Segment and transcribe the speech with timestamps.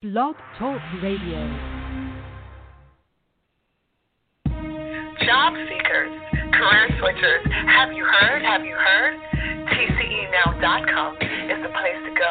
[0.00, 1.42] Blog Talk Radio.
[5.26, 6.14] Job seekers,
[6.54, 8.42] career switchers, have you heard?
[8.46, 9.18] Have you heard?
[9.74, 11.14] TCEnow.com
[11.50, 12.30] is the place to go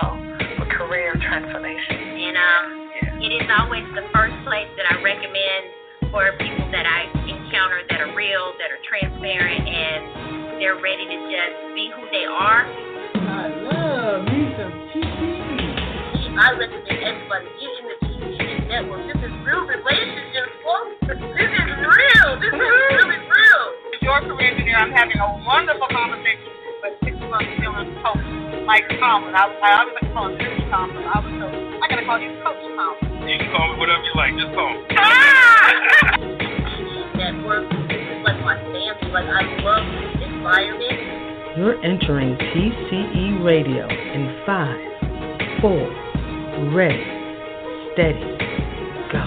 [0.55, 1.99] for career transformation.
[2.23, 7.11] And um, it is always the first place that I recommend for people that I
[7.27, 12.23] encounter that are real, that are transparent, and they're ready to just be who they
[12.31, 12.63] are.
[13.27, 15.26] I love me some TCE.
[16.37, 19.09] I recommend everybody get in the TCE network.
[19.09, 20.93] This is real relationships, folks.
[21.09, 22.29] This is real.
[22.37, 23.63] This is really real.
[24.05, 26.45] Your career engineer, I'm having a wonderful conversation
[26.85, 28.21] with six months dealing coach
[28.69, 29.33] Mike Tomlin.
[29.33, 31.09] I, I was going to call him Jimmy Tomlin.
[31.09, 33.25] I was so I got to call you Coach Tomlin.
[33.25, 34.37] You can call me whatever you like.
[34.37, 34.85] Just call me.
[36.69, 37.65] TCE network.
[37.89, 39.09] This is like my family.
[39.09, 41.01] Like I love this environment.
[41.57, 44.77] You're entering TCE Radio in five,
[45.65, 46.06] four,
[46.57, 47.03] ready,
[47.93, 48.19] steady,
[49.11, 49.23] go.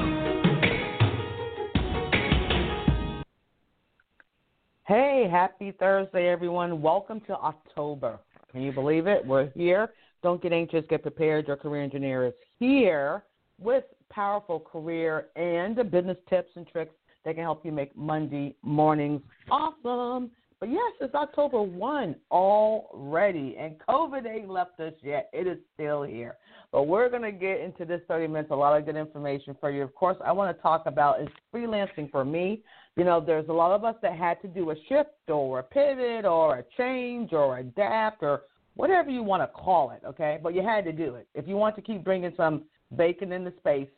[4.86, 6.82] Hey, happy Thursday, everyone.
[6.82, 8.18] Welcome to October.
[8.50, 9.24] Can you believe it?
[9.24, 9.90] We're here.
[10.24, 11.46] Don't get anxious, get prepared.
[11.46, 13.22] Your career engineer is here
[13.60, 19.22] with powerful career and business tips and tricks that can help you make Monday mornings
[19.52, 20.32] awesome.
[20.60, 25.30] But yes, it's October 1 already, and COVID ain't left us yet.
[25.32, 26.36] It is still here.
[26.70, 29.70] But we're going to get into this 30 minutes, a lot of good information for
[29.70, 29.82] you.
[29.82, 32.62] Of course, I want to talk about is freelancing for me.
[32.96, 35.62] You know, there's a lot of us that had to do a shift or a
[35.62, 38.42] pivot or a change or adapt or
[38.74, 40.38] whatever you want to call it, okay?
[40.42, 41.26] But you had to do it.
[41.34, 42.64] If you want to keep bringing some
[42.96, 43.88] bacon into space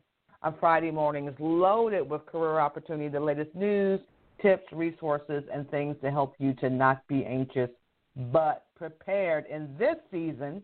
[0.42, 4.00] on Friday mornings, loaded with career opportunity, the latest news,
[4.40, 7.70] tips, resources, and things to help you to not be anxious
[8.32, 10.62] but prepared in this season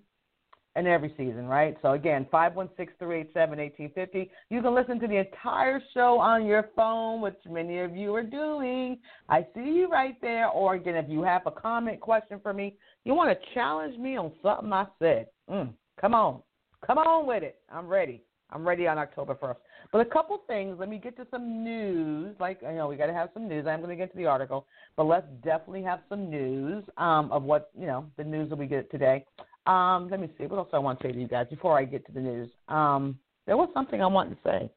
[0.75, 1.77] and every season, right?
[1.83, 4.31] So again, 516-387-1850.
[4.51, 8.23] You can listen to the entire show on your phone, which many of you are
[8.23, 8.99] doing.
[9.29, 10.49] I see you right there.
[10.49, 14.17] Or again, if you have a comment, question for me, you want to challenge me
[14.17, 16.43] on something I said, mm, come on.
[16.87, 17.59] Come on with it.
[17.73, 18.23] I'm ready.
[18.51, 19.57] I'm ready on October 1st.
[19.93, 20.77] But a couple things.
[20.79, 22.35] Let me get to some news.
[22.41, 23.67] Like I know we got to have some news.
[23.67, 24.67] I'm going to get to the article,
[24.97, 28.67] but let's definitely have some news um, of what you know the news that we
[28.67, 29.25] get today.
[29.67, 31.85] Um, let me see what else I want to say to you guys before I
[31.85, 32.51] get to the news.
[32.69, 34.71] Um, there was something I wanted to say.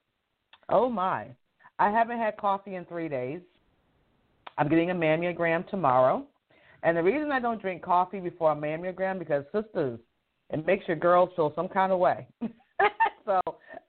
[0.69, 1.27] Oh my!
[1.79, 3.39] I haven't had coffee in three days.
[4.57, 6.25] I'm getting a mammogram tomorrow,
[6.83, 9.97] and the reason I don't drink coffee before a mammogram because sisters,
[10.49, 12.27] it makes your girls feel some kind of way.
[13.25, 13.39] so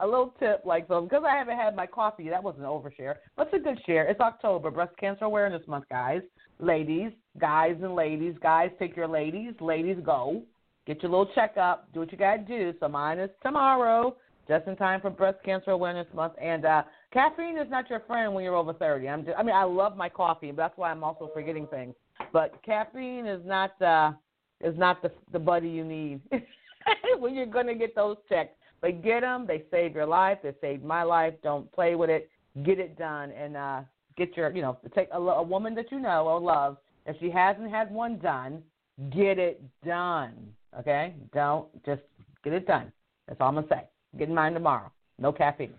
[0.00, 3.16] a little tip like so because I haven't had my coffee, that wasn't an overshare.
[3.36, 4.06] But it's a good share.
[4.06, 6.22] It's October, Breast Cancer Awareness Month, guys.
[6.58, 10.42] Ladies, guys and ladies, guys take your ladies, ladies go.
[10.86, 12.74] Get your little checkup, do what you gotta do.
[12.80, 14.16] So mine is tomorrow,
[14.48, 16.34] just in time for Breast Cancer Awareness Month.
[16.40, 16.82] And uh
[17.12, 19.08] caffeine is not your friend when you're over thirty.
[19.08, 21.94] I'm just, I mean I love my coffee, but that's why I'm also forgetting things.
[22.32, 24.12] But caffeine is not uh
[24.60, 26.20] is not the the buddy you need
[27.18, 28.54] when you're gonna get those checks.
[28.82, 29.46] But get them.
[29.46, 30.38] They save your life.
[30.42, 31.34] They saved my life.
[31.42, 32.28] Don't play with it.
[32.64, 33.80] Get it done and uh,
[34.16, 36.76] get your, you know, take a, a woman that you know or love.
[37.06, 38.62] If she hasn't had one done,
[39.10, 40.34] get it done.
[40.78, 41.14] Okay?
[41.32, 42.02] Don't just
[42.44, 42.92] get it done.
[43.26, 43.84] That's all I'm gonna say.
[44.18, 44.92] Get mine tomorrow.
[45.18, 45.74] No caffeine.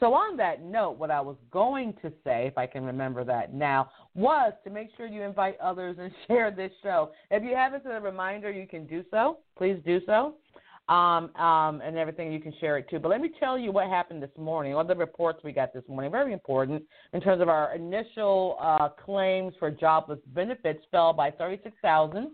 [0.00, 3.52] So on that note, what I was going to say, if I can remember that
[3.52, 7.10] now, was to make sure you invite others and share this show.
[7.30, 9.38] If you haven't set a reminder, you can do so.
[9.56, 10.34] Please do so.
[10.88, 12.32] Um, um, and everything.
[12.32, 12.98] You can share it too.
[12.98, 14.74] But let me tell you what happened this morning.
[14.74, 16.82] All the reports we got this morning, very important
[17.12, 22.30] in terms of our initial uh, claims for jobless benefits fell by 36,000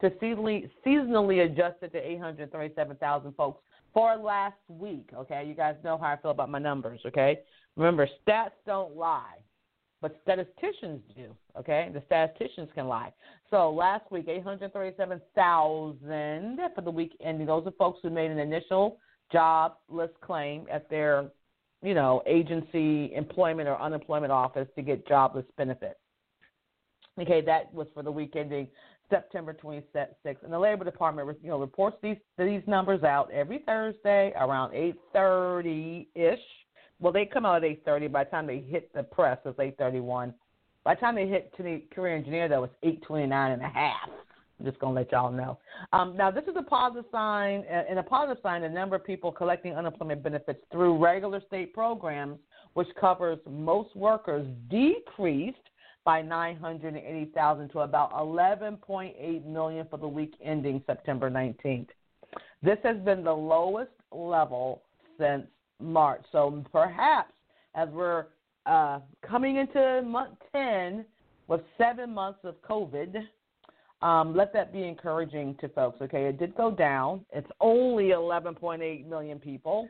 [0.00, 3.62] to seasonally, seasonally adjusted to 837,000 folks
[3.94, 5.10] for last week.
[5.14, 7.00] Okay, you guys know how I feel about my numbers.
[7.06, 7.40] Okay,
[7.76, 9.36] remember stats don't lie
[10.02, 11.34] but statisticians do.
[11.58, 13.12] Okay, the statisticians can lie.
[13.48, 17.46] So last week, 837,000 for the week ending.
[17.46, 18.98] Those are folks who made an initial
[19.30, 21.30] jobless claim at their,
[21.82, 26.00] you know, agency, employment or unemployment office to get jobless benefits.
[27.18, 28.66] Okay, that was for the week ending
[29.08, 34.32] September 26th, and the Labor Department, you know, reports these these numbers out every Thursday
[34.36, 36.40] around 8:30 ish
[37.02, 38.10] well, they come out at 8:30.
[38.10, 40.32] By the time they hit the press, it's 8:31.
[40.84, 44.08] By the time they hit to the career engineer, that was 8:29 and a half.
[44.58, 45.58] I'm just gonna let y'all know.
[45.92, 47.64] Um, now, this is a positive sign.
[47.88, 52.38] In a positive sign, the number of people collecting unemployment benefits through regular state programs,
[52.74, 55.58] which covers most workers, decreased
[56.04, 61.88] by 980,000 to about 11.8 million for the week ending September 19th.
[62.62, 64.82] This has been the lowest level
[65.18, 65.46] since
[65.82, 66.22] March.
[66.32, 67.32] So perhaps
[67.74, 68.26] as we're
[68.66, 71.04] uh, coming into month 10
[71.48, 73.16] with seven months of COVID,
[74.02, 76.00] um, let that be encouraging to folks.
[76.02, 77.24] Okay, it did go down.
[77.32, 79.88] It's only 11.8 million people,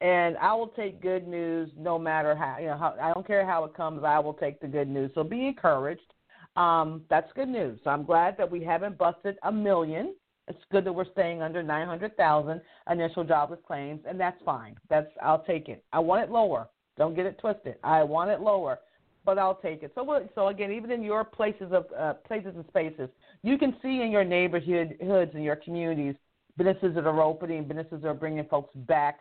[0.00, 2.56] and I will take good news no matter how.
[2.58, 4.02] You know, how, I don't care how it comes.
[4.04, 5.12] I will take the good news.
[5.14, 6.12] So be encouraged.
[6.56, 7.78] Um, that's good news.
[7.84, 10.14] So I'm glad that we haven't busted a million.
[10.48, 12.60] It's good that we're staying under 900,000
[12.90, 14.76] initial jobless claims, and that's fine.
[14.88, 15.84] That's I'll take it.
[15.92, 16.68] I want it lower.
[16.96, 17.76] Don't get it twisted.
[17.82, 18.78] I want it lower,
[19.24, 19.92] but I'll take it.
[19.94, 23.08] So, so again, even in your places of uh, places and spaces,
[23.42, 26.14] you can see in your neighborhoods and your communities
[26.56, 29.20] businesses that are opening, businesses that are bringing folks back.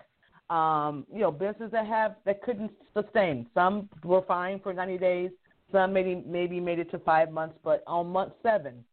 [0.49, 3.47] Um, you know, businesses that have that couldn't sustain.
[3.53, 5.31] Some were fine for 90 days.
[5.71, 8.85] Some maybe maybe made it to five months, but on month seven,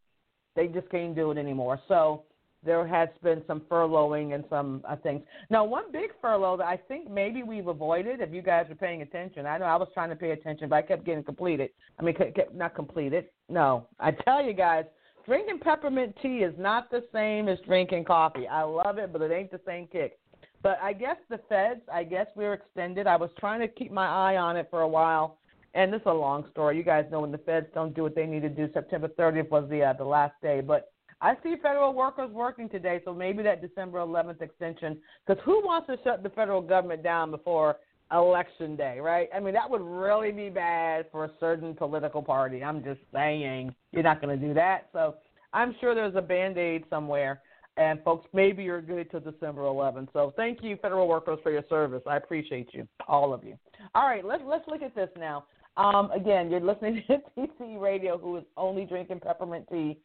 [0.55, 1.79] they just can't do it anymore.
[1.87, 2.23] So
[2.65, 5.21] there has been some furloughing and some uh, things.
[5.49, 9.01] Now, one big furlough that I think maybe we've avoided, if you guys are paying
[9.01, 9.45] attention.
[9.45, 11.71] I know I was trying to pay attention, but I kept getting completed.
[11.99, 13.25] I mean, kept, not completed.
[13.49, 14.85] No, I tell you guys,
[15.25, 18.47] drinking peppermint tea is not the same as drinking coffee.
[18.47, 20.17] I love it, but it ain't the same kick.
[20.61, 23.05] But I guess the feds, I guess we're extended.
[23.05, 25.37] I was trying to keep my eye on it for a while
[25.73, 26.77] and this is a long story.
[26.77, 28.69] You guys know when the feds don't do what they need to do.
[28.73, 30.91] September 30th was the uh, the last day, but
[31.21, 34.97] I see federal workers working today, so maybe that December 11th extension.
[35.25, 37.77] Because who wants to shut the federal government down before
[38.11, 39.29] election day, right?
[39.33, 42.61] I mean, that would really be bad for a certain political party.
[42.61, 44.89] I'm just saying, you're not going to do that.
[44.91, 45.15] So
[45.53, 47.41] I'm sure there's a band aid somewhere.
[47.77, 50.09] And folks, maybe you're good till December 11th.
[50.13, 52.03] So thank you, federal workers, for your service.
[52.05, 53.57] I appreciate you, all of you.
[53.95, 55.45] All right, let's let's look at this now.
[55.75, 59.97] Um, again, you're listening to TCE Radio, who is only drinking peppermint tea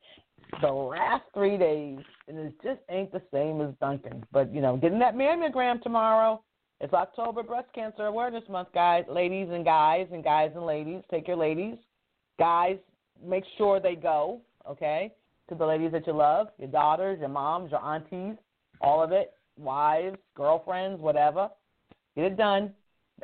[0.63, 4.25] the last three days, and it just ain't the same as Dunkin'.
[4.33, 6.43] But you know, getting that mammogram tomorrow.
[6.81, 11.03] It's October Breast Cancer Awareness Month, guys, ladies and guys, and guys and ladies.
[11.11, 11.77] Take your ladies,
[12.39, 12.79] guys.
[13.25, 14.41] Make sure they go.
[14.69, 15.13] Okay,
[15.49, 18.37] to the ladies that you love, your daughters, your moms, your aunties,
[18.81, 21.49] all of it, wives, girlfriends, whatever.
[22.15, 22.73] Get it done.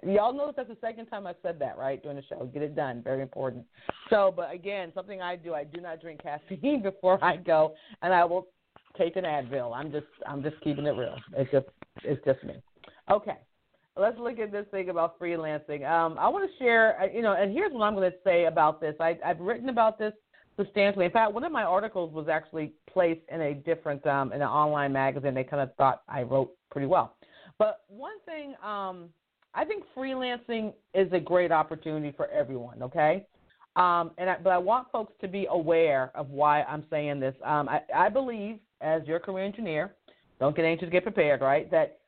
[0.02, 2.48] Y'all know that's the second time I said that, right, during the show.
[2.52, 3.02] Get it done.
[3.02, 3.64] Very important.
[4.10, 8.12] So, but again, something I do, I do not drink caffeine before I go, and
[8.12, 8.48] I will
[8.98, 9.74] take an Advil.
[9.74, 11.16] I'm just, I'm just keeping it real.
[11.36, 11.66] It's just,
[12.02, 12.54] it's just me.
[13.10, 13.36] Okay,
[13.96, 15.88] let's look at this thing about freelancing.
[15.88, 18.46] Um, I want to share, uh, you know, and here's what I'm going to say
[18.46, 18.94] about this.
[19.00, 20.12] I, I've written about this
[20.56, 21.04] substantially.
[21.04, 24.48] In fact, one of my articles was actually placed in a different, um, in an
[24.48, 25.34] online magazine.
[25.34, 27.16] They kind of thought I wrote pretty well.
[27.58, 29.08] But one thing, um,
[29.54, 32.82] I think freelancing is a great opportunity for everyone.
[32.82, 33.26] Okay,
[33.76, 37.34] um, and I, but I want folks to be aware of why I'm saying this.
[37.44, 39.94] Um, I, I believe, as your career engineer,
[40.40, 41.40] don't get anxious, get prepared.
[41.40, 42.00] Right, that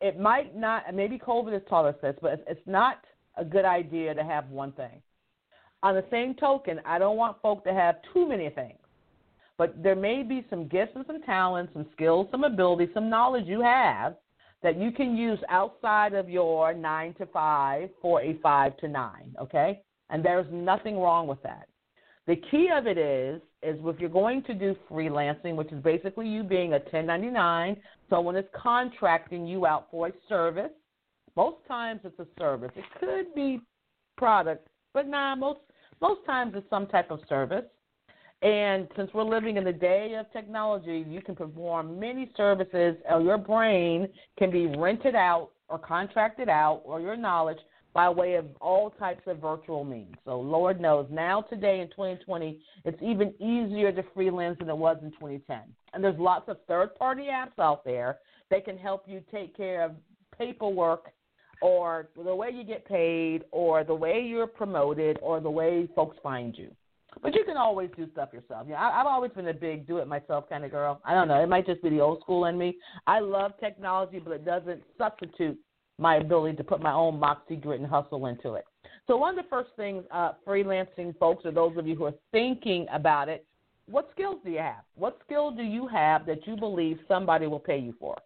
[0.00, 0.94] it might not.
[0.94, 2.98] Maybe COVID has taught us this, but it's, it's not
[3.36, 5.02] a good idea to have one thing.
[5.82, 8.76] On the same token, I don't want folk to have too many things.
[9.56, 13.46] But there may be some gifts and some talents, some skills, some abilities, some knowledge
[13.46, 14.16] you have
[14.62, 19.34] that you can use outside of your nine to five for a five to nine,
[19.40, 19.80] okay?
[20.10, 21.68] And there's nothing wrong with that.
[22.26, 26.28] The key of it is, is if you're going to do freelancing, which is basically
[26.28, 27.76] you being a 1099,
[28.08, 30.70] someone is contracting you out for a service.
[31.36, 32.70] Most times it's a service.
[32.76, 33.60] It could be
[34.16, 35.60] product, but nah, most
[36.00, 37.64] most times it's some type of service.
[38.42, 43.20] And since we're living in the day of technology, you can perform many services, or
[43.20, 47.58] your brain can be rented out or contracted out, or your knowledge
[47.92, 50.14] by way of all types of virtual means.
[50.24, 54.96] So, Lord knows, now today in 2020, it's even easier to freelance than it was
[55.02, 55.60] in 2010.
[55.92, 58.18] And there's lots of third party apps out there
[58.50, 59.92] that can help you take care of
[60.36, 61.12] paperwork
[61.62, 66.16] or the way you get paid or the way you're promoted or the way folks
[66.22, 66.70] find you.
[67.22, 68.66] But you can always do stuff yourself.
[68.68, 71.00] Yeah, I, I've always been a big do it myself kind of girl.
[71.04, 71.42] I don't know.
[71.42, 72.76] It might just be the old school in me.
[73.06, 75.58] I love technology, but it doesn't substitute
[75.98, 78.64] my ability to put my own moxie, grit, and hustle into it.
[79.06, 82.14] So, one of the first things, uh, freelancing folks, or those of you who are
[82.32, 83.46] thinking about it,
[83.86, 84.82] what skills do you have?
[84.94, 88.16] What skill do you have that you believe somebody will pay you for?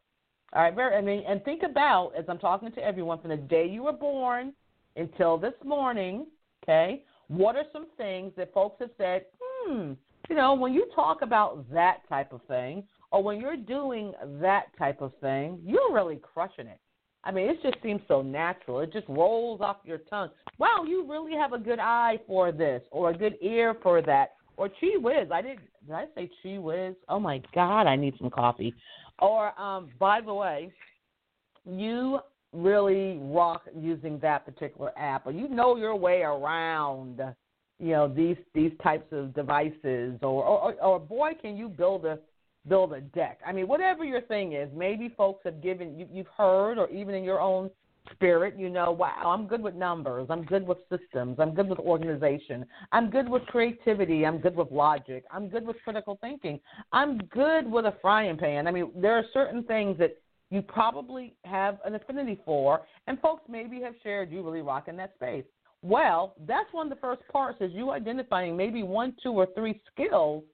[0.52, 3.36] All right, very, I mean, and think about as I'm talking to everyone from the
[3.36, 4.52] day you were born
[4.96, 6.26] until this morning.
[6.62, 9.26] Okay, what are some things that folks have said?
[9.42, 9.92] Hmm,
[10.28, 14.64] you know, when you talk about that type of thing, or when you're doing that
[14.78, 16.80] type of thing, you're really crushing it.
[17.22, 18.80] I mean, it just seems so natural.
[18.80, 20.30] It just rolls off your tongue.
[20.58, 24.32] Wow, you really have a good eye for this, or a good ear for that,
[24.56, 25.28] or gee whiz.
[25.32, 25.58] I did.
[25.86, 26.94] Did I say gee whiz?
[27.08, 28.74] Oh my God, I need some coffee.
[29.20, 30.72] Or, um, by the way,
[31.64, 32.18] you
[32.54, 37.20] really rock using that particular app, or you know your way around,
[37.78, 42.18] you know these these types of devices, or or, or boy, can you build a
[42.68, 43.40] build a deck.
[43.46, 47.14] I mean, whatever your thing is, maybe folks have given you, you've heard, or even
[47.14, 47.70] in your own
[48.12, 51.78] spirit, you know, wow, I'm good with numbers, I'm good with systems, I'm good with
[51.78, 56.60] organization, I'm good with creativity, I'm good with logic, I'm good with critical thinking,
[56.92, 58.66] I'm good with a frying pan.
[58.66, 60.16] I mean, there are certain things that
[60.50, 64.96] you probably have an affinity for, and folks maybe have shared you really rock in
[64.96, 65.44] that space.
[65.82, 69.80] Well, that's one of the first parts is you identifying maybe one, two, or three
[69.92, 70.44] skills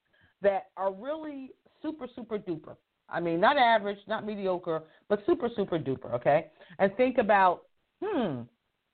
[0.43, 1.51] that are really
[1.83, 2.77] super, super duper.
[3.09, 6.15] I mean, not average, not mediocre, but super, super duper.
[6.15, 6.47] Okay,
[6.79, 7.63] and think about,
[8.03, 8.43] hmm,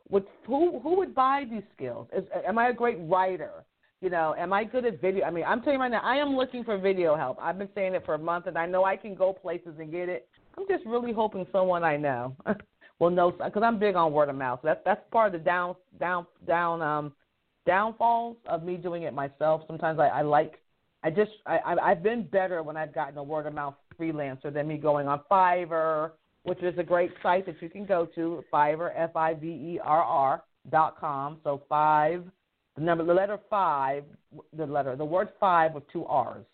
[0.09, 2.09] would who who would buy these skills?
[2.17, 3.65] Is, am I a great writer?
[4.03, 5.25] You know, am I good at video?
[5.25, 7.39] I mean, I'm telling you right now, I am looking for video help.
[7.41, 9.91] I've been saying it for a month, and I know I can go places and
[9.91, 10.29] get it.
[10.59, 12.37] I'm just really hoping someone I know
[12.99, 14.61] will know because I'm big on word of mouth.
[14.63, 17.13] That's that's part of the down down down um
[17.67, 19.63] downfalls of me doing it myself.
[19.67, 20.61] Sometimes I, I like
[21.03, 24.67] I just I, I've been better when I've gotten a word of mouth freelancer than
[24.69, 26.13] me going on Fiverr,
[26.45, 29.81] which is a great site that you can go to Fiverr F I V E
[29.83, 31.39] R R dot com.
[31.45, 32.25] So five,
[32.77, 34.05] the number, the letter five,
[34.57, 36.45] the letter, the word five with two R's.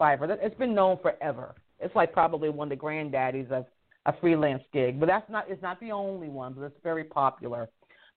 [0.00, 0.38] Fiverr.
[0.40, 1.54] It's been known forever.
[1.80, 3.66] It's like probably one of the granddaddies of
[4.06, 5.46] a freelance gig, but that's not.
[5.48, 7.68] It's not the only one, but it's very popular.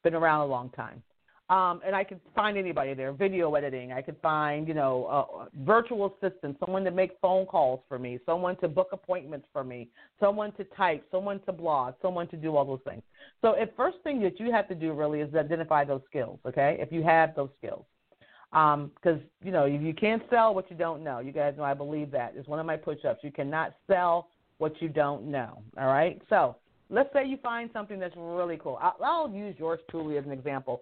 [0.03, 1.03] Been around a long time.
[1.51, 3.11] Um, and I could find anybody there.
[3.11, 3.91] Video editing.
[3.91, 8.19] I could find, you know, uh, virtual assistant, someone to make phone calls for me,
[8.25, 12.55] someone to book appointments for me, someone to type, someone to blog, someone to do
[12.55, 13.03] all those things.
[13.41, 16.39] So, the first thing that you have to do really is identify those skills.
[16.45, 17.83] Okay, if you have those skills,
[18.51, 21.19] because um, you know you can't sell what you don't know.
[21.19, 23.23] You guys know I believe that is one of my push-ups.
[23.23, 24.27] You cannot sell
[24.57, 25.61] what you don't know.
[25.77, 26.55] All right, so
[26.89, 28.77] let's say you find something that's really cool.
[28.81, 30.81] I'll, I'll use yours truly as an example.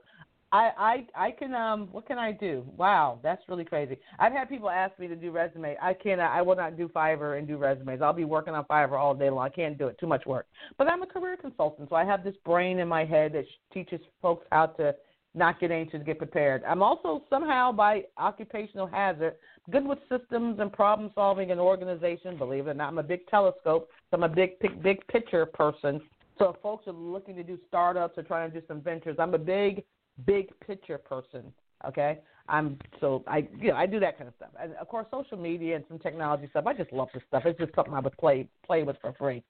[0.52, 0.72] I,
[1.16, 2.66] I I can um what can I do?
[2.76, 3.98] Wow, that's really crazy.
[4.18, 5.78] I've had people ask me to do resume.
[5.80, 8.02] I cannot I will not do Fiverr and do resumes.
[8.02, 9.46] I'll be working on Fiverr all day long.
[9.46, 10.00] I can't do it.
[10.00, 10.48] Too much work.
[10.78, 14.02] But I'm a career consultant, so I have this brain in my head that teaches
[14.24, 14.96] folks how to
[15.40, 16.64] not get anxious, get prepared.
[16.64, 19.36] I'm also somehow by occupational hazard
[19.72, 22.38] good with systems and problem solving and organization.
[22.38, 23.90] Believe it or not, I'm a big telescope.
[24.12, 26.02] So I'm a big big picture person.
[26.38, 29.34] So if folks are looking to do startups or trying to do some ventures, I'm
[29.34, 29.84] a big
[30.26, 31.54] big picture person.
[31.88, 35.08] Okay, I'm so I you know I do that kind of stuff, and of course
[35.12, 36.66] social media and some technology stuff.
[36.68, 37.44] I just love this stuff.
[37.46, 39.44] It's just something I would play play with for free.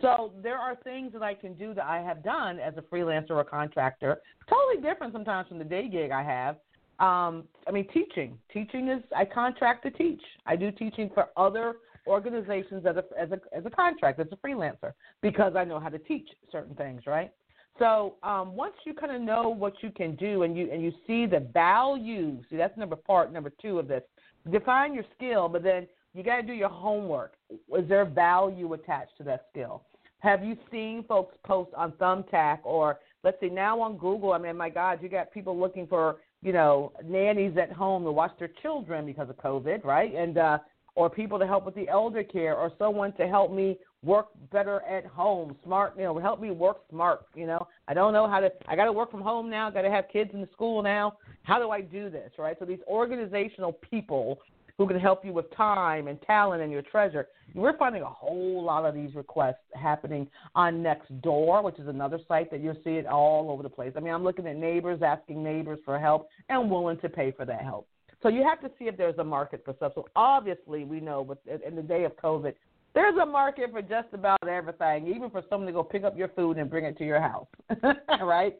[0.00, 3.30] So there are things that I can do that I have done as a freelancer
[3.30, 6.56] or contractor, totally different sometimes from the day gig I have.
[7.00, 8.38] Um, I mean, teaching.
[8.52, 10.22] Teaching is I contract to teach.
[10.46, 14.36] I do teaching for other organizations as a as a as a contract as a
[14.36, 17.32] freelancer because I know how to teach certain things, right?
[17.78, 20.92] So um, once you kind of know what you can do and you and you
[21.06, 24.02] see the value, see that's number part number two of this.
[24.50, 27.34] Define your skill, but then you got to do your homework.
[27.50, 29.82] Is there value attached to that skill?
[30.20, 34.32] Have you seen folks post on Thumbtack or let's see now on Google?
[34.32, 38.12] I mean, my God, you got people looking for you know nannies at home to
[38.12, 40.14] watch their children because of COVID, right?
[40.14, 40.58] And uh,
[40.94, 44.82] or people to help with the elder care or someone to help me work better
[44.82, 47.66] at home, smart, you know, help me work smart, you know.
[47.88, 50.04] I don't know how to I got to work from home now, got to have
[50.12, 51.18] kids in the school now.
[51.42, 52.56] How do I do this, right?
[52.58, 54.38] So these organizational people
[54.78, 57.28] who can help you with time and talent and your treasure.
[57.54, 62.50] We're finding a whole lot of these requests happening on Nextdoor, which is another site
[62.50, 63.92] that you'll see it all over the place.
[63.96, 67.44] I mean, I'm looking at neighbors asking neighbors for help and willing to pay for
[67.44, 67.86] that help.
[68.22, 69.92] So you have to see if there's a market for stuff.
[69.94, 72.54] So obviously, we know with in the day of COVID,
[72.94, 76.28] there's a market for just about everything, even for someone to go pick up your
[76.28, 77.48] food and bring it to your house,
[78.22, 78.56] right?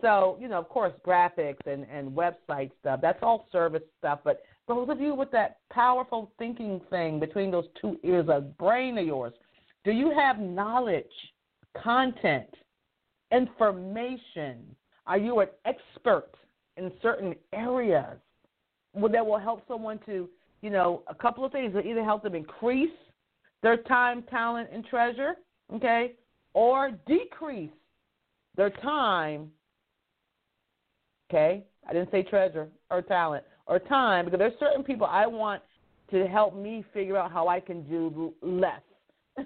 [0.00, 4.20] So, you know, of course, graphics and, and website stuff, that's all service stuff.
[4.22, 8.98] But those of you with that powerful thinking thing between those two ears, a brain
[8.98, 9.32] of yours,
[9.84, 11.06] do you have knowledge,
[11.82, 12.48] content,
[13.32, 14.64] information?
[15.06, 16.30] Are you an expert
[16.76, 18.18] in certain areas
[18.94, 20.28] that will help someone to,
[20.60, 22.90] you know, a couple of things that either help them increase
[23.62, 25.34] their time, talent, and treasure,
[25.74, 26.12] okay,
[26.52, 27.70] or decrease
[28.56, 29.50] their time
[31.30, 31.64] Okay?
[31.88, 35.62] I didn't say treasure or talent or time because there's certain people I want
[36.10, 38.80] to help me figure out how I can do less.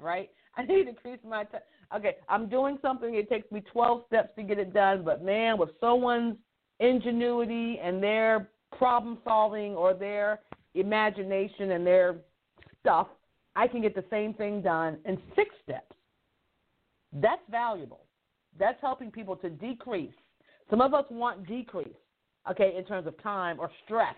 [0.00, 0.30] right?
[0.56, 1.60] I need to increase my time.
[1.94, 3.14] Okay, I'm doing something.
[3.14, 6.36] It takes me 12 steps to get it done, but man, with someone's
[6.80, 10.40] ingenuity and their problem solving or their
[10.74, 12.16] imagination and their
[12.80, 13.08] stuff,
[13.54, 15.94] I can get the same thing done in six steps.
[17.12, 18.00] That's valuable.
[18.58, 20.14] That's helping people to decrease
[20.70, 21.88] some of us want decrease,
[22.50, 24.14] okay, in terms of time or stress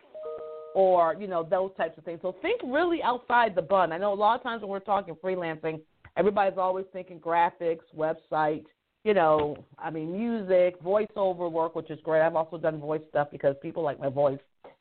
[0.75, 2.21] or, you know, those types of things.
[2.23, 3.93] So think really outside the bun.
[3.93, 5.81] I know a lot of times when we're talking freelancing,
[6.17, 8.65] everybody's always thinking graphics, website,
[9.05, 12.23] you know, I mean, music, voiceover work, which is great.
[12.23, 14.41] I've also done voice stuff because people like my voice,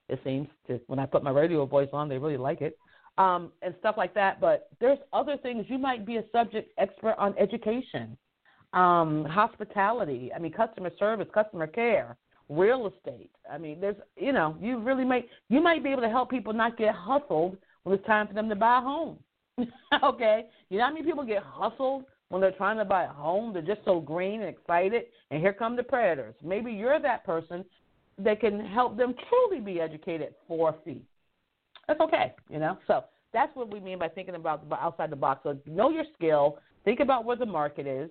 [0.10, 0.48] it seems.
[0.68, 2.78] To, when I put my radio voice on, they really like it.
[3.18, 4.42] Um, and stuff like that.
[4.42, 5.66] But there's other things.
[5.70, 8.18] You might be a subject expert on education
[8.76, 10.32] um, hospitality.
[10.36, 12.18] I mean, customer service, customer care,
[12.50, 13.32] real estate.
[13.52, 16.54] I mean, there's you know, you really might you might be able to help people
[16.54, 19.18] not get hustled when it's time for them to buy a home.
[20.04, 23.54] okay, you know how many people get hustled when they're trying to buy a home?
[23.54, 26.36] They're just so green and excited, and here come the predators.
[26.44, 27.64] Maybe you're that person
[28.18, 31.02] that can help them truly be educated for a fee.
[31.88, 32.78] That's okay, you know.
[32.88, 35.42] So that's what we mean by thinking about outside the box.
[35.44, 36.58] So know your skill.
[36.84, 38.10] Think about where the market is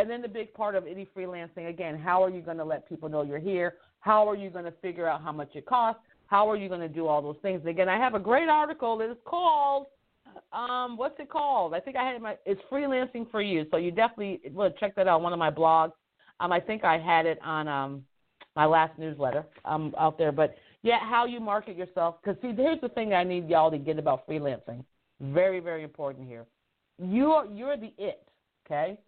[0.00, 2.88] and then the big part of any freelancing, again, how are you going to let
[2.88, 3.74] people know you're here?
[4.00, 6.02] How are you going to figure out how much it costs?
[6.26, 7.60] How are you going to do all those things?
[7.66, 9.86] Again, I have a great article that is called,
[10.52, 11.74] um, what's it called?
[11.74, 13.66] I think I had it my, it's freelancing for you.
[13.70, 15.16] So you definitely well check that out.
[15.16, 15.92] On one of my blogs.
[16.38, 18.04] Um, I think I had it on um
[18.54, 20.30] my last newsletter um out there.
[20.30, 22.16] But yeah, how you market yourself.
[22.22, 24.84] Because see, here's the thing I need y'all to get about freelancing.
[25.20, 26.46] Very very important here.
[27.02, 28.22] You're you're the it.
[28.66, 28.98] Okay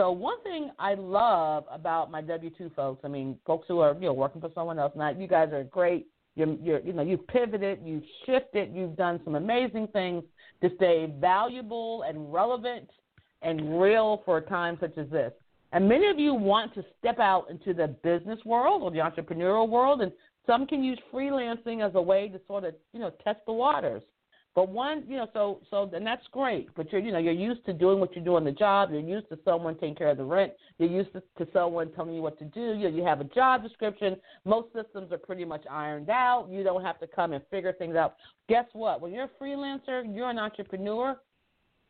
[0.00, 3.92] so one thing I love about my W two folks, I mean, folks who are
[3.94, 4.92] you know working for someone else.
[4.96, 6.06] Now you guys are great.
[6.36, 10.24] You're, you're you know you've pivoted, you've shifted, you've done some amazing things
[10.62, 12.88] to stay valuable and relevant
[13.42, 15.32] and real for a time such as this.
[15.72, 19.68] And many of you want to step out into the business world or the entrepreneurial
[19.68, 20.12] world, and
[20.46, 24.02] some can use freelancing as a way to sort of you know test the waters.
[24.54, 26.68] But one, you know, so so and that's great.
[26.74, 28.90] But you're you know you're used to doing what you do on the job.
[28.90, 30.52] You're used to someone taking care of the rent.
[30.78, 32.74] You're used to, to someone telling you what to do.
[32.74, 34.16] You know, you have a job description.
[34.44, 36.48] Most systems are pretty much ironed out.
[36.50, 38.16] You don't have to come and figure things out.
[38.48, 39.00] Guess what?
[39.00, 41.16] When you're a freelancer, you're an entrepreneur,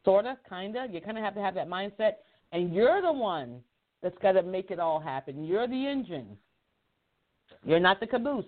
[0.04, 0.88] sorta, kinda.
[0.90, 2.16] You kind of have to have that mindset,
[2.52, 3.62] and you're the one
[4.02, 5.44] that's got to make it all happen.
[5.44, 6.36] You're the engine.
[7.64, 8.44] You're not the caboose.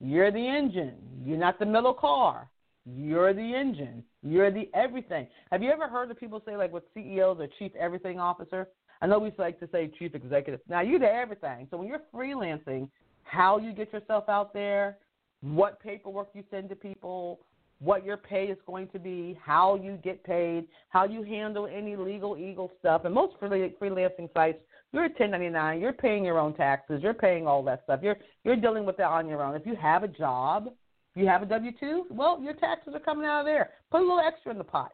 [0.00, 0.94] You're the engine.
[1.24, 2.48] You're not the middle car.
[2.86, 4.04] You're the engine.
[4.22, 5.26] You're the everything.
[5.50, 8.68] Have you ever heard of people say like with CEOs or chief everything officer?
[9.00, 10.60] I know we like to say chief executive.
[10.68, 11.66] Now you're the everything.
[11.70, 12.88] So when you're freelancing,
[13.22, 14.98] how you get yourself out there,
[15.40, 17.40] what paperwork you send to people,
[17.80, 21.96] what your pay is going to be, how you get paid, how you handle any
[21.96, 23.04] legal eagle stuff.
[23.04, 24.58] And most freelancing sites,
[24.92, 25.80] you're a 1099.
[25.80, 27.00] You're paying your own taxes.
[27.02, 28.00] You're paying all that stuff.
[28.02, 29.54] You're you're dealing with that on your own.
[29.54, 30.68] If you have a job,
[31.14, 32.06] you have a W two?
[32.10, 33.70] Well, your taxes are coming out of there.
[33.90, 34.92] Put a little extra in the pot.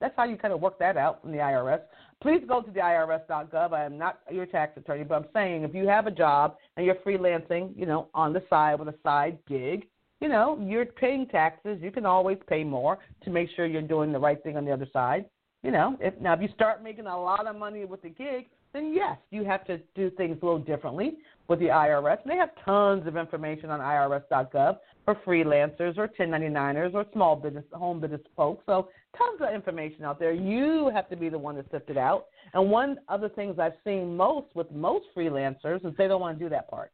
[0.00, 1.80] That's how you kind of work that out from the IRS.
[2.20, 3.72] Please go to the IRS.gov.
[3.72, 6.84] I am not your tax attorney, but I'm saying if you have a job and
[6.84, 9.86] you're freelancing, you know, on the side with a side gig,
[10.20, 11.78] you know, you're paying taxes.
[11.80, 14.72] You can always pay more to make sure you're doing the right thing on the
[14.72, 15.26] other side.
[15.62, 18.48] You know, if now if you start making a lot of money with the gig,
[18.74, 21.14] then yes, you have to do things a little differently
[21.48, 22.18] with the IRS.
[22.22, 27.64] And they have tons of information on IRS.gov for freelancers or 1099ers or small business,
[27.72, 28.64] home business folks.
[28.66, 30.32] So tons of information out there.
[30.32, 32.26] You have to be the one to sift it out.
[32.52, 36.38] And one of the things I've seen most with most freelancers is they don't want
[36.38, 36.90] to do that part.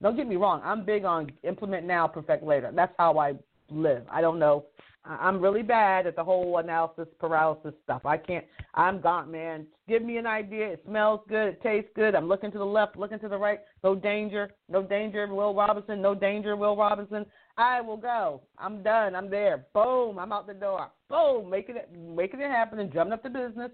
[0.00, 0.60] Don't get me wrong.
[0.62, 2.70] I'm big on implement now, perfect later.
[2.74, 3.34] That's how I
[3.70, 4.04] live.
[4.10, 4.66] I don't know.
[5.08, 8.04] I'm really bad at the whole analysis paralysis stuff.
[8.04, 8.44] I can't.
[8.74, 9.66] I'm gone, man.
[9.88, 10.72] Give me an idea.
[10.72, 11.48] It smells good.
[11.48, 12.14] It tastes good.
[12.14, 13.60] I'm looking to the left, looking to the right.
[13.84, 14.50] No danger.
[14.68, 16.02] No danger, Will Robinson.
[16.02, 17.24] No danger, Will Robinson.
[17.56, 18.42] I will go.
[18.58, 19.14] I'm done.
[19.14, 19.66] I'm there.
[19.72, 20.18] Boom.
[20.18, 20.90] I'm out the door.
[21.08, 21.48] Boom.
[21.48, 23.70] Making it, making it happen, and jumping up the business,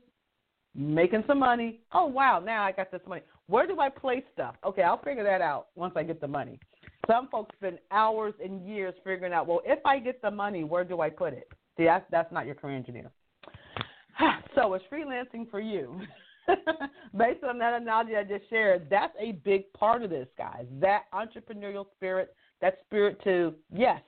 [0.75, 1.81] making some money.
[1.93, 2.41] Oh wow!
[2.45, 3.23] Now I got this money.
[3.47, 4.55] Where do I place stuff?
[4.65, 6.59] Okay, I'll figure that out once I get the money.
[7.07, 10.85] Some folks spend hours and years figuring out, well, if I get the money, where
[10.85, 11.49] do I put it?
[11.77, 13.11] See, that's that's not your career engineer.
[14.55, 16.01] so it's freelancing for you.
[17.17, 20.67] Based on that analogy I just shared, that's a big part of this, guys.
[20.81, 24.01] That entrepreneurial spirit, that spirit to yes,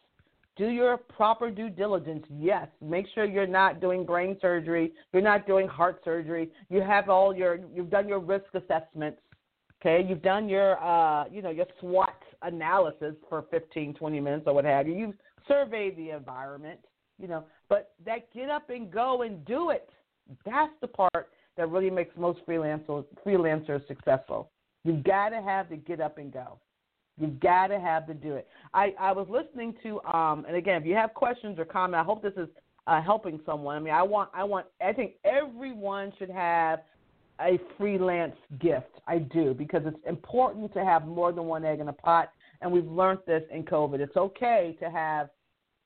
[0.57, 2.25] do your proper due diligence.
[2.31, 6.51] Yes, make sure you're not doing brain surgery, you're not doing heart surgery.
[6.71, 9.21] You have all your you've done your risk assessments.
[9.81, 14.55] Okay, you've done your uh, you know, your SWOT analysis for 15, 20 minutes or
[14.55, 14.95] what have you.
[14.95, 15.15] You've
[15.49, 16.79] surveyed the environment,
[17.19, 19.89] you know, but that get up and go and do it.
[20.45, 24.51] That's the part that really makes most freelancers freelancers successful.
[24.85, 26.59] You've got to have the get up and go.
[27.19, 28.49] You've got to have to do it.
[28.73, 32.05] I, I was listening to, um, and again, if you have questions or comments, I
[32.05, 32.49] hope this is
[32.87, 33.77] uh, helping someone.
[33.77, 36.81] I mean, I want, I want, I think everyone should have
[37.41, 38.87] a freelance gift.
[39.07, 42.71] I do because it's important to have more than one egg in a pot, and
[42.71, 44.01] we've learned this in COVID.
[44.01, 45.29] It's okay to have,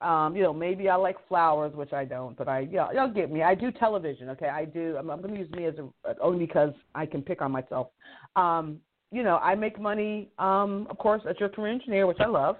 [0.01, 3.31] um, you know, maybe I like flowers, which I don't, but I, yeah, y'all get
[3.33, 3.43] me.
[3.43, 4.29] I do television.
[4.31, 4.97] Okay, I do.
[4.99, 7.89] I'm, I'm going to use me as a only because I can pick on myself.
[8.37, 8.79] Um,
[9.11, 12.57] you know, I make money, um, of course, as your career engineer, which I love,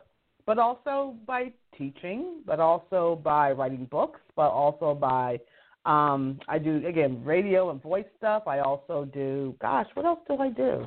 [0.47, 5.39] but also by teaching, but also by writing books, but also by
[5.85, 8.45] um, I do again radio and voice stuff.
[8.47, 9.55] I also do.
[9.61, 10.87] Gosh, what else do I do?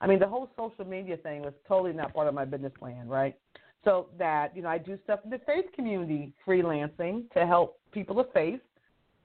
[0.00, 3.08] I mean, the whole social media thing was totally not part of my business plan,
[3.08, 3.36] right?
[3.84, 8.18] So that you know, I do stuff in the faith community, freelancing to help people
[8.18, 8.60] of faith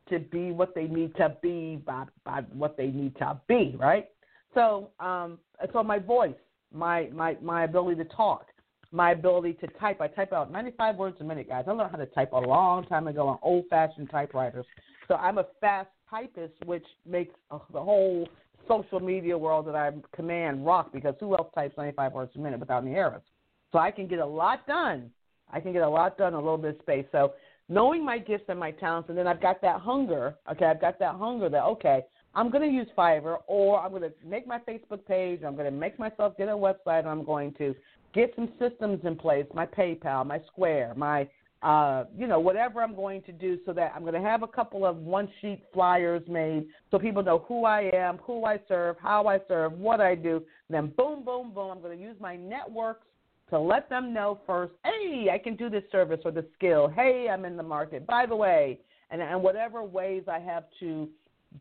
[0.09, 4.07] to be what they need to be by by what they need to be, right?
[4.53, 5.38] So, um,
[5.71, 6.33] so my voice,
[6.73, 8.47] my my my ability to talk,
[8.91, 10.02] my ability to type.
[10.02, 11.65] I type out 95 words a minute, guys.
[11.67, 14.65] I learned how to type a long time ago on old-fashioned typewriters.
[15.08, 18.28] So I'm a fast typist, which makes the whole
[18.67, 22.60] social media world that I command rock because who else types 95 words a minute
[22.60, 23.23] without any errors?
[23.71, 25.12] So I can get a lot done.
[25.52, 27.06] I can get a lot done in a little bit of space.
[27.12, 27.34] So
[27.69, 30.36] knowing my gifts and my talents, and then I've got that hunger.
[30.52, 32.02] Okay, I've got that hunger that okay,
[32.36, 35.41] I'm going to use Fiverr, or I'm going to make my Facebook page.
[35.45, 36.99] I'm going to make myself get a website.
[36.99, 37.75] And I'm going to
[38.13, 41.28] get some systems in place, my PayPal, my Square, my
[41.62, 44.48] uh, you know, whatever I'm going to do so that I'm going to have a
[44.48, 48.95] couple of one sheet flyers made so people know who I am, who I serve,
[49.02, 50.41] how I serve, what I do.
[50.69, 53.06] then boom, boom, boom, I'm going to use my networks
[53.50, 56.88] to let them know first, hey, I can do this service or this skill.
[56.88, 58.08] Hey, I'm in the market.
[58.08, 58.80] By the way,
[59.12, 61.10] and, and whatever ways I have to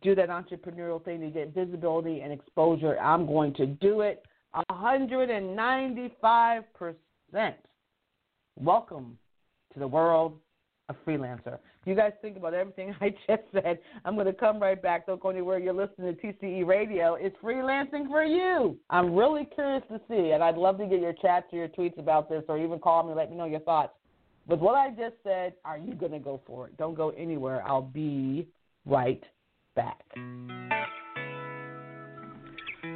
[0.03, 4.23] do that entrepreneurial thing to get visibility and exposure, I'm going to do it
[4.55, 7.55] 195%.
[8.57, 9.19] Welcome
[9.73, 10.39] to the world
[10.89, 11.59] of freelancer.
[11.85, 13.79] You guys think about everything I just said.
[14.05, 15.07] I'm going to come right back.
[15.07, 15.59] Don't go anywhere.
[15.59, 17.15] You're listening to TCE Radio.
[17.15, 18.77] It's freelancing for you.
[18.91, 21.99] I'm really curious to see, and I'd love to get your chats or your tweets
[21.99, 23.93] about this, or even call me, let me know your thoughts.
[24.47, 26.77] With what I just said, are you going to go for it?
[26.79, 27.63] Don't go anywhere.
[27.67, 28.49] I'll be
[28.87, 29.23] right
[29.77, 30.03] back.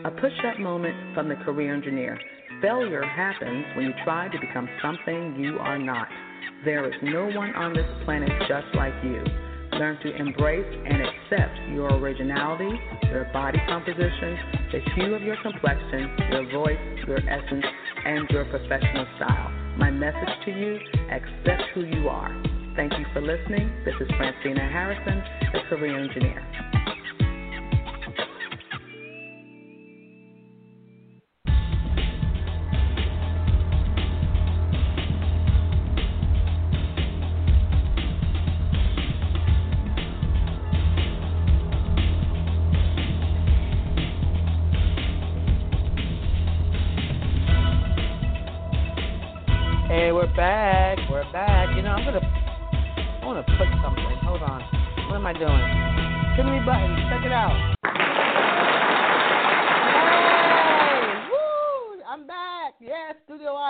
[0.05, 2.19] A push up moment from the career engineer.
[2.61, 6.09] Failure happens when you try to become something you are not.
[6.65, 9.23] There is no one on this planet just like you.
[9.79, 12.75] Learn to embrace and accept your originality,
[13.11, 14.39] your body composition,
[14.73, 17.65] the hue of your complexion, your voice, your essence,
[18.05, 19.51] and your professional style.
[19.79, 20.79] My message to you
[21.13, 22.35] accept who you are.
[22.75, 23.71] Thank you for listening.
[23.85, 26.82] This is Francina Harrison, the Career Engineer.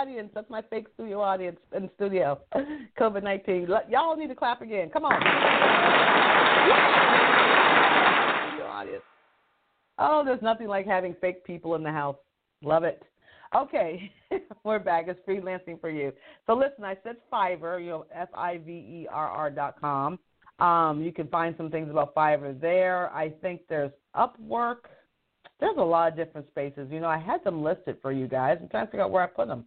[0.03, 1.21] Audience in the studio.
[1.21, 2.39] Audience in studio.
[2.99, 3.67] COVID 19.
[3.89, 4.89] Y'all need to clap again.
[4.89, 5.19] Come on.
[8.49, 9.03] studio audience.
[9.99, 12.17] Oh, there's nothing like having fake people in the house.
[12.61, 13.03] Love it.
[13.55, 14.11] Okay,
[14.63, 15.05] we're back.
[15.07, 16.11] It's freelancing for you.
[16.47, 20.17] So listen, I said Fiverr, you know, F I V E R R dot com.
[20.59, 23.11] Um, you can find some things about Fiverr there.
[23.13, 24.85] I think there's Upwork.
[25.59, 26.87] There's a lot of different spaces.
[26.91, 28.57] You know, I had them listed for you guys.
[28.61, 29.65] I'm trying to figure out where I put them.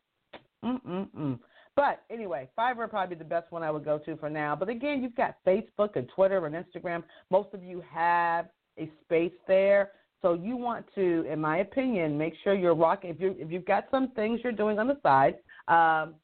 [0.64, 1.38] Mm-mm-mm.
[1.75, 4.57] But anyway, Fiverr probably the best one I would go to for now.
[4.57, 7.03] But again, you've got Facebook and Twitter and Instagram.
[7.31, 8.46] Most of you have
[8.79, 9.90] a space there.
[10.22, 13.11] So you want to, in my opinion, make sure you're rocking.
[13.11, 15.37] If you if you've got some things you're doing on the side,
[15.68, 16.14] um,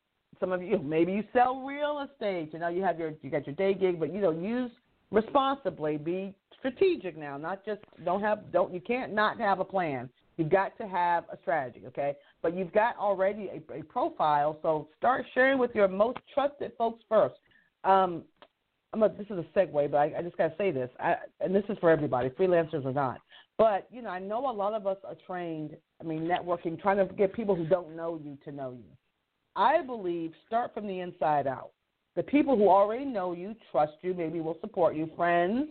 [0.43, 2.51] some of you maybe you sell real estate.
[2.53, 4.73] You know, you have your you got your day gig, but you know, use
[5.13, 5.97] responsibly.
[5.97, 10.11] Be strategic now, not just don't have don't you can't not have a plan.
[10.37, 12.17] You've got to have a strategy, okay?
[12.43, 17.05] But you've got already a, a profile, so start sharing with your most trusted folks
[17.09, 17.35] first.
[17.85, 18.25] Um,
[18.95, 21.17] I'm a, this is a segue, but I, I just got to say this, I,
[21.41, 23.21] and this is for everybody, freelancers or not.
[23.59, 25.77] But you know, I know a lot of us are trained.
[26.01, 28.85] I mean, networking, trying to get people who don't know you to know you.
[29.57, 31.71] I believe start from the inside out.
[32.15, 35.69] The people who already know you, trust you, maybe will support you, friends,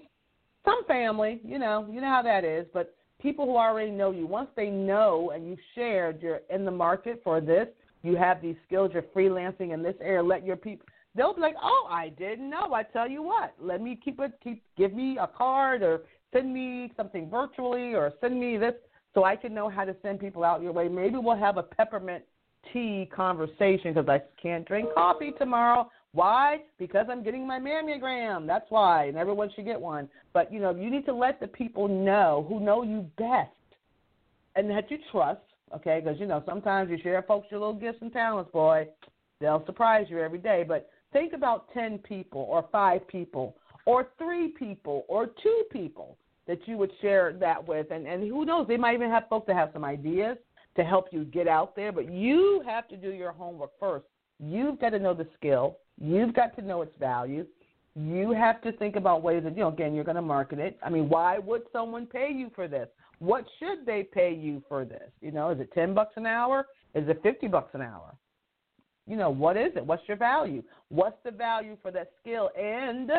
[0.66, 2.66] some family, you know, you know how that is.
[2.74, 6.72] But people who already know you, once they know and you've shared, you're in the
[6.72, 7.68] market for this,
[8.04, 11.56] you have these skills, you're freelancing in this area, let your people they'll be like,
[11.62, 14.32] "Oh, I didn't know." I tell you what, let me keep it.
[14.44, 16.02] Keep give me a card or
[16.34, 18.76] send me something virtually or send me this
[19.14, 20.88] so I can know how to send people out your way.
[20.88, 22.24] Maybe we'll have a peppermint
[22.72, 25.90] tea conversation because I can't drink coffee tomorrow.
[26.14, 26.60] Why?
[26.78, 28.46] Because I'm getting my mammogram.
[28.46, 30.10] That's why, and everyone should get one.
[30.34, 33.50] But you know, you need to let the people know who know you best
[34.56, 35.42] and that you trust.
[35.74, 38.88] Okay, because you know sometimes you share folks your little gifts and talents, boy.
[39.40, 40.66] They'll surprise you every day.
[40.68, 46.60] But think about ten people or five people or three people or two people that
[46.68, 47.88] you would share that with.
[47.92, 50.38] And, and who knows, they might even have folks that have some ideas
[50.76, 54.06] to help you get out there, but you have to do your homework first.
[54.40, 57.46] You've got to know the skill, you've got to know its value.
[57.94, 60.80] You have to think about ways that, you know, again, you're going to market it.
[60.82, 62.88] I mean, why would someone pay you for this?
[63.20, 65.12] What should they pay you for this?
[65.20, 66.68] You know, is it 10 bucks an hour?
[66.96, 68.16] Is it 50 bucks an hour?
[69.08, 69.86] You know, what is it?
[69.86, 70.64] What's your value?
[70.88, 72.50] What's the value for that skill?
[72.58, 73.12] And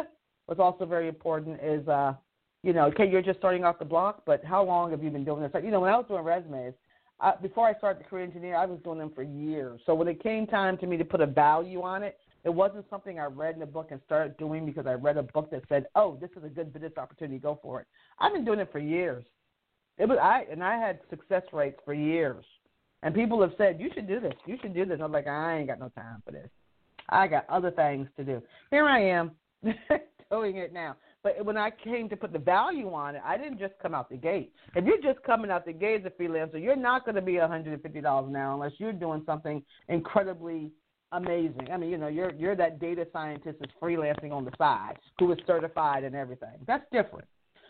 [0.47, 2.15] what's also very important is, uh,
[2.63, 5.25] you know, okay, you're just starting off the block, but how long have you been
[5.25, 5.51] doing this?
[5.53, 6.75] Like, you know, when I was doing resumes,
[7.23, 9.81] uh, before I started the career engineer, I was doing them for years.
[9.87, 12.85] So when it came time to me to put a value on it, it wasn't
[12.91, 15.63] something I read in a book and started doing because I read a book that
[15.69, 17.87] said, "Oh, this is a good business opportunity, go for it."
[18.19, 19.25] I've been doing it for years.
[19.99, 22.45] It was I and I had success rates for years.
[23.05, 24.35] And people have said, "You should do this.
[24.45, 26.51] You should do this." I'm like, "I ain't got no time for this.
[27.09, 29.31] I got other things to do." Here I am
[30.31, 30.97] doing it now.
[31.23, 34.11] But when I came to put the value on it, I didn't just come out
[34.11, 34.53] the gate.
[34.75, 37.35] If you're just coming out the gate as a freelancer, you're not going to be
[37.35, 40.73] $150 an hour unless you're doing something incredibly
[41.13, 41.69] amazing.
[41.73, 45.31] I mean, you know, you're you're that data scientist that's freelancing on the side who
[45.33, 46.59] is certified and everything.
[46.67, 47.29] That's different.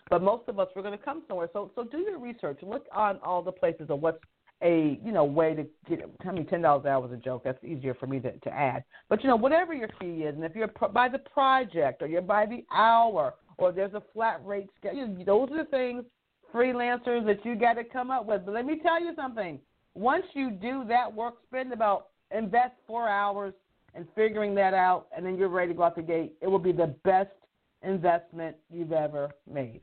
[0.08, 1.48] But most of us, we're going to come somewhere.
[1.52, 2.60] So so do your research.
[2.62, 4.18] Look on all the places of what's
[4.62, 6.08] a you know way to get.
[6.26, 7.42] I mean, ten dollars an hour was a joke.
[7.44, 8.84] That's easier for me to to add.
[9.08, 12.22] But you know, whatever your fee is, and if you're by the project or you're
[12.22, 16.04] by the hour or there's a flat rate schedule, those are the things
[16.54, 18.44] freelancers that you got to come up with.
[18.44, 19.58] But let me tell you something.
[19.94, 23.52] Once you do that work, spend about invest four hours
[23.94, 26.34] in figuring that out, and then you're ready to go out the gate.
[26.40, 27.30] It will be the best
[27.82, 29.80] investment you've ever made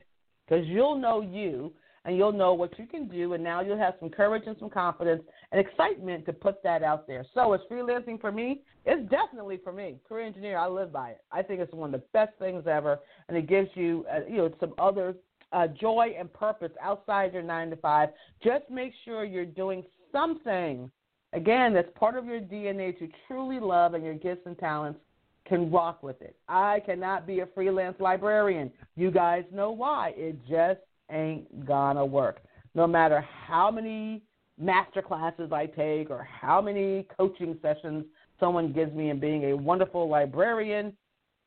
[0.48, 1.72] because you'll know you
[2.04, 4.70] and you'll know what you can do, and now you'll have some courage and some
[4.70, 7.24] confidence and excitement to put that out there.
[7.34, 8.62] So, it's freelancing for me.
[8.86, 9.96] It's definitely for me.
[10.08, 11.20] Career engineer, I live by it.
[11.30, 14.38] I think it's one of the best things ever, and it gives you, uh, you
[14.38, 15.14] know, some other
[15.52, 18.10] uh, joy and purpose outside your nine to five.
[18.42, 20.90] Just make sure you're doing something.
[21.32, 24.98] Again, that's part of your DNA to truly love and your gifts and talents
[25.46, 26.36] can rock with it.
[26.48, 28.70] I cannot be a freelance librarian.
[28.96, 30.12] You guys know why.
[30.16, 32.40] It just ain't gonna work.
[32.74, 34.22] No matter how many
[34.58, 38.04] master classes I take or how many coaching sessions
[38.38, 40.92] someone gives me in being a wonderful librarian,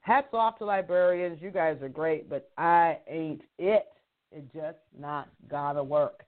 [0.01, 1.41] hats off to librarians.
[1.41, 3.85] You guys are great, but I ain't it.
[4.31, 6.23] It just not gonna work.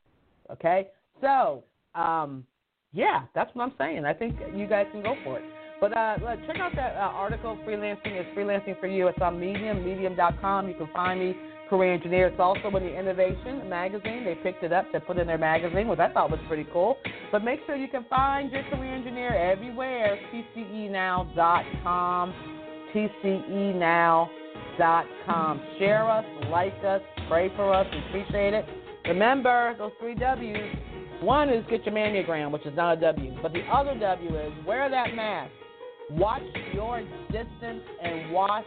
[0.51, 0.87] Okay?
[1.21, 1.63] So,
[1.95, 2.45] um,
[2.93, 4.05] yeah, that's what I'm saying.
[4.05, 5.43] I think you guys can go for it.
[5.81, 6.17] But uh,
[6.47, 9.07] check out that uh, article, Freelancing is Freelancing for You.
[9.07, 10.69] It's on Medium, medium.com.
[10.69, 11.35] You can find me
[11.69, 12.27] career engineer.
[12.27, 14.23] It's also in the Innovation magazine.
[14.25, 16.97] They picked it up to put in their magazine, which I thought was pretty cool.
[17.31, 20.17] But make sure you can find your career engineer everywhere.
[20.57, 22.33] TCEnow.com.
[22.93, 24.29] TCEnow.com.
[25.79, 27.87] Share us, like us, pray for us.
[27.91, 28.65] We appreciate it.
[29.07, 30.75] Remember those three W's
[31.21, 33.37] One is get your mammogram, which is not a W.
[33.41, 35.51] But the other W is wear that mask.
[36.11, 37.01] Watch your
[37.31, 38.65] distance and wash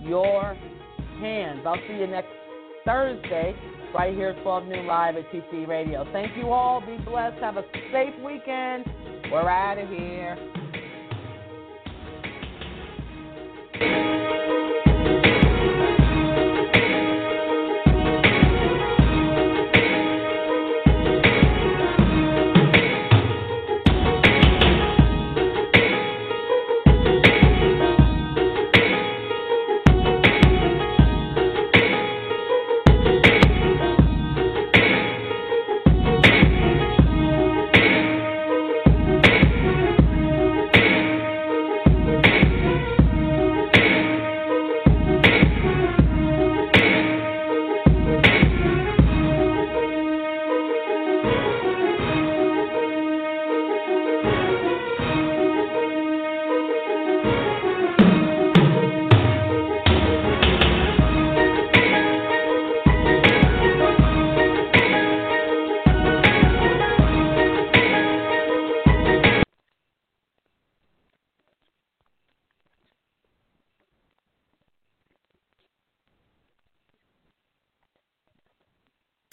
[0.00, 0.56] your
[1.20, 1.60] hands.
[1.66, 2.28] I'll see you next
[2.84, 3.54] Thursday
[3.94, 6.06] right here at 12 noon live at TCE Radio.
[6.12, 6.80] Thank you all.
[6.80, 7.40] Be blessed.
[7.40, 8.84] Have a safe weekend.
[9.30, 10.36] We're out of here.